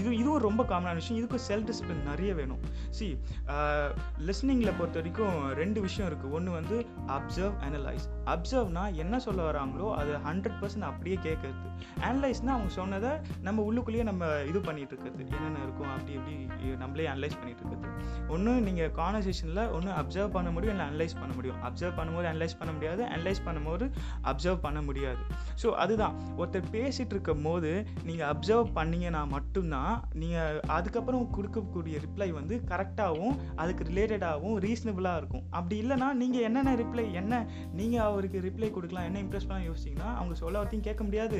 இது 0.00 0.16
இதுவும் 0.16 0.44
ரொம்ப 0.48 0.62
காமனான 0.62 0.94
விஷயம். 0.94 1.18
இதுக்கும் 1.20 1.44
செல்ஃப் 1.48 1.68
டிசிப்ளின் 1.70 2.02
நிறைய 2.02 2.34
வேணும். 2.34 2.62
சி 2.90 3.18
uh, 3.48 3.88
லிஸ்னிங்கில் 4.18 4.76
பொறுத்த 4.78 4.98
வரைக்கும் 5.00 5.38
ரெண்டு 5.52 5.80
விஷயம் 5.80 6.10
இருக்குது 6.10 6.30
ஒன்று 6.30 6.50
வந்து 6.50 6.86
அப்சர்வ் 7.06 7.56
அனலைஸ் 7.68 8.06
அப்சர்வ்னா 8.34 8.84
என்ன 9.04 9.20
சொல்ல 9.26 9.40
வராங்களோ 9.50 9.88
அது 10.00 10.12
ஹண்ட்ரட் 10.28 10.58
பர்சன்ட் 10.60 10.88
அப்படியே 10.90 11.18
கேட்கறது 11.26 11.66
அனலைஸ்னால் 12.08 12.56
அவங்க 12.56 12.72
சொன்னதை 12.80 13.12
நம்ம 13.48 13.64
உள்ளுக்குள்ளேயே 13.68 14.06
நம்ம 14.10 14.30
இது 14.50 14.60
பண்ணிட்டு 14.68 14.94
இருக்கிறது 14.94 15.24
என்னென்ன 15.36 15.62
இருக்கும் 15.66 15.92
அப்படி 15.94 16.14
இப்படி 16.18 16.76
நம்மளே 16.82 17.08
அனலைஸ் 17.14 17.38
பண்ணிட்டு 17.40 17.62
இருக்கிறது 17.64 17.86
ஒன்று 18.34 18.52
நீங்கள் 18.68 18.92
கான்வர்சேஷனில் 19.00 19.62
ஒன்று 19.76 19.90
அப்சர்வ் 20.00 20.34
பண்ண 20.36 20.48
முடியும் 20.56 20.74
இல்லை 20.74 20.86
அனலைஸ் 20.90 21.18
பண்ண 21.20 21.32
முடியும். 21.38 21.58
அப்சர்வ் 21.68 21.96
பண்ணும்போது 21.98 22.26
அனலைஸ் 22.32 22.56
பண்ண 22.60 22.72
முடியாது 22.76 23.02
அனலைஸ் 23.14 23.40
பண்ணும்போது 23.46 23.84
அப்சர்வ் 24.30 24.60
பண்ண 24.66 24.78
முடியாது. 24.88 25.22
ஸோ 25.62 25.68
அதுதான். 25.82 26.14
ஒருத்தர் 26.40 26.68
பேசிகிட்டு 26.74 27.14
இருக்கும் 27.16 27.44
போது 27.48 27.70
நீங்கள் 28.08 28.28
அப்சர்வ் 28.32 28.68
பண்ணீங்கன்னா 28.78 29.22
மட்டும்தான் 29.34 29.94
நீங்கள் 30.22 30.60
அதுக்கப்புறம் 30.76 31.24
கொடுக்கக்கூடிய 31.36 31.96
ரிப்ளை 32.06 32.28
வந்து 32.38 32.56
கரெக்டாகவும் 32.72 33.36
அதுக்கு 33.62 33.84
ரிலேட்டடாகவும் 33.90 34.56
ரீசனபிளாக 34.66 35.20
இருக்கும். 35.22 35.44
அப்படி 35.58 35.76
இல்லைனா 35.84 36.10
நீங்கள் 36.22 36.46
என்னென்ன 36.48 36.74
ரிப்ளை 36.82 37.06
என்ன 37.22 37.42
நீங்கள் 37.80 38.04
அவருக்கு 38.18 38.46
ரிப்ளை 38.48 38.68
கொடுக்கலாம் 38.76 39.06
என்ன 39.08 39.18
இம்ப்ரெஸ் 39.24 39.46
பண்ணலாம் 39.48 39.68
யோசிச்சிங்கன்னா 39.70 40.08
அவங்க 40.20 40.34
சொல்ல 40.42 40.54
வரத்தையும் 40.60 40.88
கேட்க 40.88 41.02
முடியாது. 41.08 41.38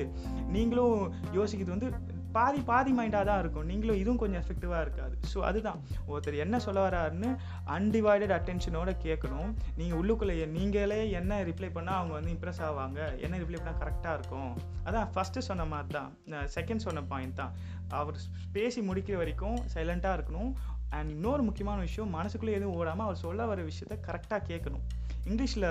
நீங்களும் 0.54 1.00
யோசிக்கிறது 1.38 1.76
வந்து 1.76 1.88
பாதி 2.36 2.60
பாதி 2.68 2.90
மைண்டாக 2.96 3.24
தான் 3.28 3.40
இருக்கும். 3.42 3.66
நீங்களும் 3.70 3.98
இதுவும் 4.00 4.20
கொஞ்சம் 4.22 4.40
எஃபெக்டிவாக 4.42 4.80
இருக்காது. 4.86 5.14
ஸோ 5.32 5.38
அதுதான். 5.48 5.78
ஒருத்தர் 6.10 6.36
என்ன 6.44 6.56
சொல்ல 6.64 6.78
வராருன்னு 6.86 7.30
அன்டிவைடட் 7.76 8.34
அட்டென்ஷனோட 8.36 8.90
கேட்கணும். 9.06 9.50
நீங்கள் 9.80 9.98
உள்ளுக்குள்ளே 10.00 10.46
நீங்களே 10.56 11.00
என்ன 11.20 11.40
ரிப்ளை 11.50 11.70
பண்ணால் 11.76 11.98
அவங்க 12.00 12.14
வந்து 12.18 12.32
இம்ப்ரெஸ் 12.36 12.62
ஆவாங்க? 12.68 13.00
என்ன 13.26 13.38
ரிப்ளை 13.42 13.58
பண்ணால் 13.60 13.80
கரெக்டாக 13.82 14.16
இருக்கும்? 14.18 14.52
அதான் 14.88 15.08
ஃபஸ்ட்டு 15.14 15.46
சொன்ன 15.50 15.66
மாதிரி 15.74 15.92
தான். 15.98 16.10
செகண்ட் 16.58 16.86
சொன்ன 16.86 17.04
பாயிண்ட் 17.12 17.38
தான். 17.42 17.54
அவர் 18.00 18.24
பேசி 18.58 18.82
முடிக்கிற 18.90 19.16
வரைக்கும் 19.22 19.58
சைலண்ட்டாக 19.76 20.18
இருக்கணும். 20.20 20.52
அண்ட் 20.96 21.10
இன்னொரு 21.14 21.42
முக்கியமான 21.46 21.78
விஷயம் 21.86 22.14
மனசுக்குள்ளே 22.18 22.52
எதுவும் 22.58 22.76
ஓடாமல் 22.80 23.06
அவர் 23.06 23.24
சொல்ல 23.26 23.46
வர 23.50 23.60
விஷயத்த 23.70 23.96
கரெக்டாக 24.06 24.42
கேட்கணும். 24.50 24.84
இங்கிலீஷில் 25.28 25.68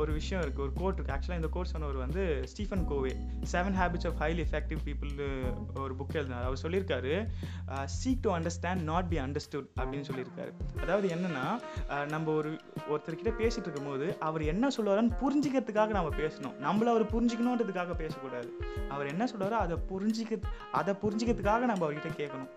ஒரு 0.00 0.10
விஷயம் 0.18 0.42
இருக்குது 0.42 0.64
ஒரு 0.66 0.74
கோட் 0.80 0.96
இருக்குது 0.98 1.14
ஆக்சுவலாக 1.16 1.40
இந்த 1.42 1.50
கோட் 1.56 1.72
சொன்னவர் 1.72 1.98
வந்து 2.04 2.22
Stephen 2.52 2.84
Covey. 2.90 3.12
Seven 3.52 3.76
habits 3.80 4.08
of 4.10 4.18
highly 4.22 4.42
effective 4.46 4.80
people 4.88 5.12
ஒரு 5.84 5.94
புக் 6.00 6.16
எழுதினார். 6.20 6.46
அவர் 6.48 6.62
சொல்லியிருக்காரு 6.64 7.14
seek 7.98 8.22
to 8.26 8.32
understand 8.38 8.84
not 8.92 9.10
be 9.12 9.18
understood 9.26 9.68
அப்படின்னு 9.80 10.08
சொல்லியிருக்காரு. 10.10 10.52
அதாவது 10.82 11.08
என்னென்னா 11.16 11.46
நம்ம 12.14 12.32
ஒரு 12.40 12.52
ஒருத்தர்கிட்ட 12.92 13.32
பேசிகிட்டு 13.42 13.68
இருக்கும்போது 13.68 14.08
அவர் 14.28 14.44
என்ன 14.52 14.70
சொல்லுவாருன்னு 14.76 15.18
புரிஞ்சிக்கிறதுக்காக 15.24 15.92
நம்ம 15.98 16.12
பேசணும். 16.22 16.56
நம்மள 16.66 16.92
அவர் 16.94 17.12
புரிஞ்சிக்கணுன்றதுக்காக 17.14 17.96
பேசக்கூடாது. 18.02 18.50
அவர் 18.94 19.12
என்ன 19.14 19.24
சொல்கிறாரோ 19.32 19.58
அதை 19.66 19.76
புரிஞ்சிக்க 19.92 20.40
அதை 20.80 20.94
புரிஞ்சிக்கிறதுக்காக 21.04 21.70
நம்ம 21.70 21.82
அவர்கிட்ட 21.86 22.10
கேட்கணும். 22.22 22.50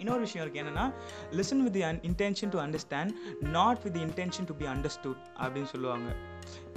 இன்னொரு 0.00 0.20
விஷயம் 0.20 0.44
இருக்குது 0.46 0.62
என்னென்னா 0.62 0.86
listen 1.30 1.62
with 1.66 1.76
intention 2.10 2.48
to 2.48 2.60
understand 2.60 3.12
not 3.40 3.82
with 3.82 3.96
intention 3.96 4.46
to 4.46 4.54
be 4.54 4.66
understood 4.66 5.22
அப்படின்னு 5.40 5.64
சொல்லுவாங்க. 5.64 6.10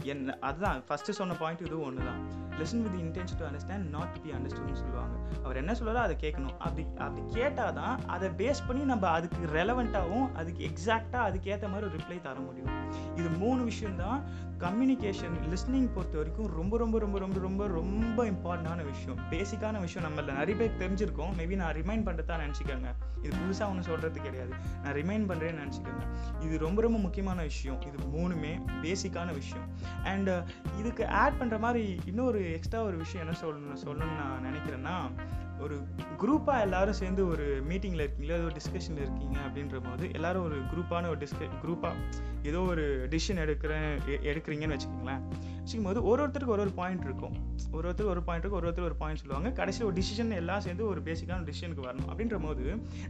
என்ன 0.03 0.37
அதுதான். 0.41 0.83
ஃபஸ்ட்டு 0.89 1.17
சொன்ன 1.19 1.35
பாயிண்ட் 1.35 1.61
இதுவும் 1.61 1.85
ஒன்று 1.85 2.03
தான் 2.05 2.42
listen 2.59 2.81
with 2.81 3.01
intention 3.01 3.37
to 3.37 3.45
understand 3.45 3.89
not 3.89 4.11
to 4.11 4.21
be 4.21 4.31
அண்டர்ஸ்டுட்னு 4.31 4.73
சொல்லுவாங்க. 4.73 5.17
அவர் 5.43 5.55
என்ன 5.55 5.71
சொல்கிறாரோ 5.71 6.03
அதை 6.07 6.15
கேட்கணும். 6.19 6.57
அப்படி 6.57 6.87
அப்படி 6.97 7.21
கேட்டால் 7.27 7.73
தான் 7.73 8.05
அதை 8.07 8.29
பேஸ் 8.29 8.63
பண்ணி 8.67 8.83
நம்ம 8.83 9.07
அதுக்கு 9.07 9.37
ரெலவெண்ட்டாகவும் 9.53 10.31
அதுக்கு 10.31 10.67
எக்ஸாக்டாக 10.67 11.23
அதுக்கேற்ற 11.27 11.67
மாதிரி 11.67 11.87
ஒரு 11.87 11.89
ரிப்ளை 11.89 12.21
தர 12.21 12.39
முடியும். 12.39 12.71
இது 13.15 13.29
மூணு 13.29 13.63
விஷயம்தான் 13.63 14.23
கம்யூனிகேஷன் 14.59 15.35
லிஸ்னிங் 15.51 15.89
பொறுத்த 15.93 16.17
வரைக்கும் 16.17 16.47
ரொம்ப 16.47 16.77
ரொம்ப 16.77 16.99
ரொம்ப 16.99 17.19
ரொம்ப 17.19 17.39
ரொம்ப 17.39 17.67
ரொம்ப 17.67 18.23
இம்பார்ட்டண்டான 18.23 18.83
விஷயம். 18.83 19.19
பேசிக்கான 19.29 19.79
விஷயம். 19.79 20.09
நம்மள 20.09 20.33
நிறைய 20.33 20.67
பேர் 20.67 20.75
தெரிஞ்சிருக்கோம். 20.83 21.31
மேபி 21.37 21.55
நான் 21.55 21.73
ரிமைண்ட் 21.73 22.07
பண்ணுறதா 22.07 22.35
நினச்சிக்கோங்க. 22.43 22.87
இது 23.21 23.35
புதுசாக 23.37 23.67
ஒன்றும் 23.67 23.81
சொல்கிறது 23.81 24.21
கிடையாது. 24.21 24.53
நான் 24.83 24.93
ரிமைண்ட் 24.93 25.31
பண்ணுறேன்னு 25.31 25.59
நினச்சிக்கோங்க. 25.63 26.03
இது 26.39 26.57
ரொம்ப 26.57 26.81
ரொம்ப 26.81 26.97
முக்கியமான 26.97 27.41
விஷயம். 27.41 27.81
இது 27.81 28.07
மூணுமே 28.17 28.53
பேசிக்கான 28.81 29.33
விஷயம். 29.33 29.67
அண்ட் 30.03 30.29
இதுக்கு 30.79 31.07
ஆட் 31.07 31.39
பண்ணுற 31.39 31.59
மாதிரி 31.59 31.99
இன்னொரு 32.05 32.42
எக்ஸ்ட்ரா 32.51 32.83
ஒரு 32.83 32.97
விஷயம் 32.97 33.27
என்ன 33.27 33.37
சொல்லணும் 33.41 33.81
சொல்லணும்னு 33.85 34.19
நான் 34.19 34.45
நினைக்கிறேன்னா 34.45 35.11
ஒரு 35.59 35.75
குரூப்பாக 36.19 36.59
எல்லாரும் 36.59 36.93
சேர்ந்து 36.93 37.27
ஒரு 37.27 37.63
மீட்டிங்கில் 37.69 38.03
இருக்கீங்களா? 38.03 38.39
ஏதோ 38.39 38.55
டிஸ்கஷனில் 38.55 39.03
இருக்கீங்க 39.05 39.37
அப்படின்ற 39.47 39.89
போது 39.89 40.13
எல்லாரும் 40.13 40.43
ஒரு 40.43 40.57
குரூப்பான 40.61 41.07
ஒரு 41.07 41.17
டிஸ்க 41.17 41.49
குரூப்பாக 41.65 41.93
ஏதோ 42.43 42.59
ஒரு 42.59 43.07
டிசிஷன் 43.09 43.41
எடுக்கிறேன் 43.45 43.99
எடுக்கிறீங்கன்னு 44.07 44.77
வச்சுக்கோங்களேன். 44.77 45.21
வச்சுக்கும் 45.63 45.87
போது 45.89 45.99
ஒரு 46.11 46.19
ஒருத்தருக்கு 46.23 46.53
ஒரு 46.55 46.63
ஒரு 46.65 46.73
பாயிண்ட் 46.79 47.03
இருக்கும். 47.07 47.35
ஒரு 47.75 47.85
ஒருத்தர் 47.89 48.09
ஒரு 48.13 48.21
பாயிண்ட் 48.27 48.43
இருக்கும் 48.43 48.59
ஒரு 48.61 48.69
ஒருத்தர் 48.69 48.87
ஒரு 48.89 48.97
பாயிண்ட் 49.01 49.21
சொல்லுவாங்க. 49.21 49.49
கடைசியில் 49.59 49.87
ஒரு 49.89 49.95
டிசிஷன் 49.99 50.31
எல்லாம் 50.39 50.63
சேர்ந்து 50.65 50.83
ஒரு 50.91 51.01
பேசிக்கான 51.07 51.45
டிசிஷனுக்கு 51.49 51.85
வரணும். 51.87 52.09
அப்படின்ற 52.11 52.37
போது 52.45 52.65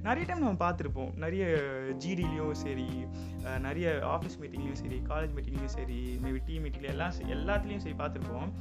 நிறைய 0.08 0.24
டைம் 0.28 0.44
நம்ம 0.46 0.60
பார்த்துருப்போம். 0.66 1.12
நிறைய 1.24 1.46
ஜிடிலையும் 2.04 2.52
சரி 2.64 2.88
நிறைய 3.68 3.88
ஆஃபீஸ் 4.16 4.38
மீட்டிங்லேயும் 4.42 4.82
சரி 4.84 5.00
காலேஜ் 5.12 5.34
மீட்டிங்லேயும் 5.38 5.76
சரி 5.78 6.00
மேபி 6.26 6.42
டீ 6.50 6.58
மீட்டிங்ல 6.66 6.92
எல்லாம் 6.96 7.14
எல்லாத்துலேயும் 7.38 7.84
சரி 7.86 7.98
பார்த்துருப்போம். 8.04 8.52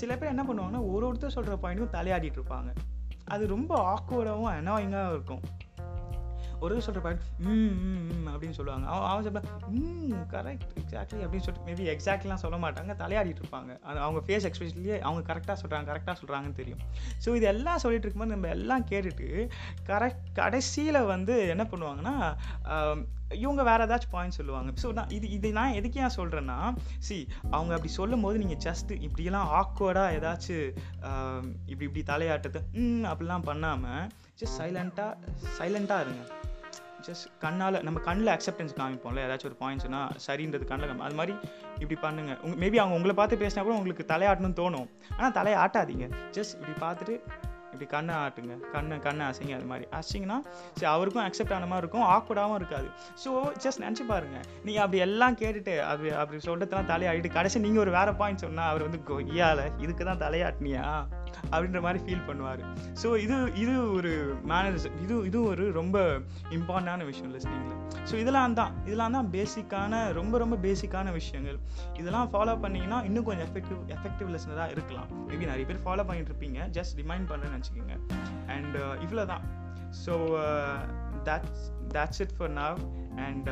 சில 0.00 0.10
பேர் 0.16 0.34
என்ன 0.34 0.44
பண்ணுவாங்கன்னா 0.48 0.84
ஒரு 0.94 1.04
ஒருத்தர் 1.10 1.36
சொல்கிற 1.38 1.56
பாயிண்ட்டும் 1.64 1.94
தலையாடிட்டு 1.98 2.40
இருப்பாங்க. 2.40 2.70
அது 3.34 3.46
ரொம்ப 3.56 3.72
ஆக்வர்டாகவும் 3.94 4.52
அனாயிங்காகவும் 4.58 5.16
இருக்கும். 5.16 5.42
ஒரு 6.64 6.82
சொல்கிற 6.86 7.00
பாயிண்ட் 7.04 7.24
ம் 7.48 8.28
அப்படின்னு 8.32 8.56
சொல்லுவாங்க. 8.58 8.86
அவன் 8.92 9.08
அவன் 9.10 9.26
சொல்ல 9.26 9.42
ம் 9.80 10.24
கரெக்ட் 10.34 10.70
எக்ஸாக்ட்லி 10.82 11.20
அப்படின்னு 11.24 11.46
சொல்லிட்டு 11.46 11.68
மேபி 11.68 11.84
எக்ஸாக்ட்லாம் 11.94 12.42
சொல்ல 12.44 12.56
மாட்டாங்க 12.64 12.94
தலையாடிட்டு 13.02 13.42
இருப்பாங்க. 13.42 13.72
அது 13.88 13.98
அவங்க 14.06 14.22
ஃபேஸ் 14.26 14.48
எக்ஸ்பிரஷன்லேயே 14.48 14.96
அவங்க 15.08 15.22
கரெக்டாக 15.30 15.56
சொல்கிறாங்க 15.62 15.86
கரெக்டாக 15.92 16.16
சொல்கிறாங்கன்னு 16.22 16.60
தெரியும். 16.62 16.82
ஸோ 17.26 17.36
இது 17.40 17.48
எல்லாம் 17.54 17.82
சொல்லிட்டு 17.84 18.06
இருக்கும்போது 18.06 18.34
நம்ம 18.36 18.50
எல்லாம் 18.56 18.88
கேட்டுட்டு 18.90 19.28
கரெக்ட் 19.92 20.26
கடைசியில் 20.40 21.00
வந்து 21.14 21.36
என்ன 21.54 21.66
பண்ணுவாங்கன்னா 21.74 22.16
இவங்க 23.44 23.62
வேறு 23.68 23.84
ஏதாச்சும் 23.86 24.12
பாயிண்ட் 24.14 24.36
சொல்லுவாங்க. 24.38 24.70
ஸோ 24.82 24.90
நான் 24.98 25.10
இது 25.16 25.26
இது 25.36 25.48
நான் 25.58 25.74
எதுக்கு 25.78 25.98
ஏன் 26.04 26.14
சொல்கிறேன்னா 26.18 26.58
சி 27.06 27.16
அவங்க 27.56 27.72
அப்படி 27.76 27.92
சொல்லும் 27.98 28.24
போது 28.26 28.42
நீங்கள் 28.42 28.62
ஜஸ்ட்டு 28.66 29.00
இப்படியெல்லாம் 29.06 29.50
ஆக்வர்டாக 29.60 30.16
ஏதாச்சும் 30.18 30.68
இப்படி 31.70 31.86
இப்படி 31.88 32.04
தலையாட்டத்தை 32.12 32.62
ம் 32.82 33.06
அப்படிலாம் 33.12 33.48
பண்ணாமல் 33.50 34.06
ஜஸ்ட் 34.42 34.58
சைலண்ட்டாக 34.60 35.34
சைலண்ட்டாக 35.58 36.04
இருங்க. 36.06 36.24
ஜஸ்ட் 37.06 37.26
கண்ணால் 37.42 37.76
நம்ம 37.86 37.98
கண்ணில் 38.06 38.32
அக்செப்டன்ஸ் 38.34 38.74
காமிப்போம்ல 38.78 39.24
ஏதாச்சும் 39.26 39.50
ஒரு 39.50 39.58
பாயிண்ட் 39.60 39.84
சொன்னால் 39.84 40.14
சரின்றது 40.26 40.64
கண்ணில் 40.70 41.04
அது 41.08 41.18
மாதிரி 41.20 41.34
இப்படி 41.82 41.98
பண்ணுங்க. 42.06 42.32
உங்கள் 42.44 42.60
மேபி 42.62 42.80
அவங்க 42.82 42.96
உங்களை 42.98 43.14
பார்த்து 43.20 43.42
பேசினா 43.42 43.64
கூட 43.66 43.76
உங்களுக்கு 43.80 44.10
தலையாட்டணும்னு 44.14 44.58
தோணும். 44.62 44.88
ஆனால் 45.18 45.36
தலையை 45.38 45.58
ஆட்டாதீங்க. 45.64 46.08
ஜஸ்ட் 46.38 46.56
இப்படி 46.58 46.74
பார்த்துட்டு 46.86 47.14
இப்படி 47.72 47.86
கண்ணை 47.94 48.14
ஆட்டுங்க. 48.24 48.54
கண்ணை 48.74 48.96
கண்ணை 49.06 49.24
அசைங்க 49.30 49.54
அது 49.56 49.66
மாதிரி. 49.70 49.86
அசைங்கன்னா 49.98 50.38
சரி 50.78 50.88
அவருக்கும் 50.92 51.24
அக்செப்ட் 51.24 51.54
ஆன 51.56 51.66
மாதிரி 51.72 51.82
இருக்கும். 51.84 52.06
ஆக்வர்டாகவும் 52.14 52.58
இருக்காது. 52.60 52.88
ஸோ 53.22 53.30
ஜஸ்ட் 53.64 53.82
நினச்சி 53.84 54.04
பாருங்கள் 54.12 54.46
நீங்கள் 54.66 54.84
அப்படி 54.84 55.02
எல்லாம் 55.06 55.36
கேட்டுட்டு 55.42 55.74
அப்படி 55.90 56.10
அப்படி 56.22 56.40
சொல்கிறதுலாம் 56.48 56.90
தலையாடிட்டு 56.92 57.36
கடைசி 57.38 57.64
நீங்கள் 57.66 57.84
ஒரு 57.84 57.92
வேறு 57.98 58.14
பாயிண்ட் 58.22 58.44
சொன்னால் 58.46 58.70
அவர் 58.72 58.86
வந்து 58.88 59.00
கொய்யால 59.10 59.68
இதுக்கு 59.84 60.04
தான் 60.10 60.22
தலையாட்டினியா? 60.24 60.86
அப்படின்ற 61.50 61.80
மாதிரி 61.86 62.00
ஃபீல் 62.04 62.24
பண்ணுவார். 62.28 62.62
ஸோ 63.02 63.10
இது 63.24 63.36
இது 63.62 63.74
ஒரு 63.98 64.12
மேனர்ஸ் 64.52 64.86
இது 65.04 65.14
இது 65.30 65.38
ஒரு 65.50 65.66
ரொம்ப 65.80 65.96
இம்பார்ட்டண்டான 66.56 67.06
விஷயம் 67.10 67.32
லிஸ்னிங்கில் 67.36 67.76
ஸோ 68.10 68.14
இதெல்லாம் 68.22 68.56
தான் 68.60 68.72
இதெல்லாம் 68.88 69.16
தான் 69.18 69.30
பேசிக்கான 69.36 70.02
ரொம்ப 70.20 70.38
ரொம்ப 70.44 70.58
பேசிக்கான 70.66 71.12
விஷயங்கள். 71.20 71.58
இதெல்லாம் 72.00 72.30
ஃபாலோ 72.34 72.56
பண்ணிங்கன்னா 72.64 73.00
இன்னும் 73.08 73.26
கொஞ்சம் 73.28 73.46
எஃபெக்டிவ் 73.48 73.80
எஃபெக்டிவ் 73.96 74.30
லிஸ்னராக 74.34 74.74
இருக்கலாம். 74.76 75.08
மேபி 75.30 75.50
நிறைய 75.52 75.66
பேர் 75.70 75.84
ஃபாலோ 75.86 76.04
பண்ணிட்டு 76.10 76.32
இருப்பீங்க 76.32 76.68
ஜஸ்ட் 76.78 76.96
ரிமைண்ட் 77.02 77.28
பண்ணுறேன்னு 77.32 77.56
நினச்சிக்கோங்க. 77.56 77.96
அண்ட் 78.56 78.76
uh, 78.84 78.94
இவ்வளோ 79.06 79.24
தான். 79.32 79.44
So 80.04 80.14
that's 81.26 81.62
that's 81.94 82.20
it 82.24 82.34
for 82.38 82.52
now 82.62 82.78
and 83.26 83.48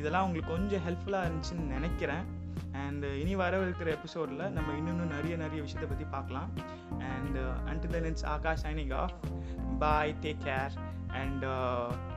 இதெல்லாம் 0.00 0.24
உங்களுக்கு 0.26 0.52
கொஞ்சம் 0.54 0.84
ஹெல்ப்ஃபுல்லாக 0.86 1.26
இருந்துச்சுன்னு 1.26 1.66
நினைக்கிறேன். 1.76 2.24
அண்ட் 2.72 3.04
uh, 3.04 3.14
இனி 3.20 3.34
வரவிருக்கிற 3.36 3.88
எபிசோடில் 3.88 4.44
நம்ம 4.50 4.76
இன்னும் 4.76 5.14
நிறைய 5.16 5.36
நிறைய 5.36 5.60
விஷயத்தை 5.62 5.88
பற்றி 5.88 6.06
பார்க்கலாம். 6.10 6.50
And 7.14 7.38
and 7.66 7.86
then 7.90 8.04
it's 8.04 8.26
Akash 8.26 8.64
signing 8.64 8.94
off 8.94 9.16
bye 9.78 10.14
take 10.20 10.44
care 10.44 10.76
and 11.22 11.44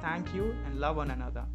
thank you 0.04 0.46
and 0.66 0.78
love 0.78 0.98
one 0.98 1.10
another 1.10 1.51